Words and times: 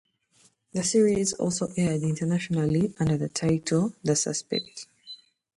The 0.73 0.81
series 0.83 1.33
also 1.33 1.67
aired 1.77 2.01
internationally 2.01 2.91
under 2.99 3.17
the 3.17 3.29
title 3.29 3.93
The 4.03 4.15
Suspect. 4.15 4.87